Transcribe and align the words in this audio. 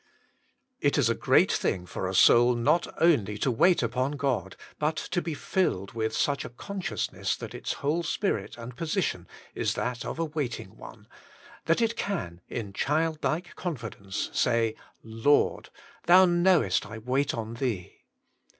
It 0.79 0.97
is 0.97 1.11
a 1.11 1.13
great 1.13 1.51
thing 1.51 1.85
for 1.85 2.07
a 2.07 2.15
soul 2.15 2.55
not 2.55 2.87
only 2.99 3.37
to 3.37 3.51
wait 3.51 3.83
upon 3.83 4.13
God, 4.13 4.55
but 4.79 4.95
to 4.95 5.21
be 5.21 5.35
filled 5.35 5.91
with 5.91 6.15
such 6.15 6.43
a 6.43 6.49
consciousness 6.49 7.35
that 7.35 7.53
its 7.53 7.73
whole 7.73 8.01
spirit 8.01 8.57
and 8.57 8.75
positiop 8.75 9.27
is 9.53 9.75
that 9.75 10.03
of 10.03 10.17
a 10.17 10.25
waiting 10.25 10.75
one, 10.75 11.07
that 11.65 11.83
it 11.83 11.95
can, 11.95 12.41
in 12.49 12.73
childlike 12.73 13.53
confidence, 13.55 14.31
say, 14.33 14.73
Lord! 15.03 15.69
Thou 16.07 16.25
knowest, 16.25 16.87
I 16.87 16.97
wait 16.97 17.35
on 17.35 17.53
Thee. 17.53 18.01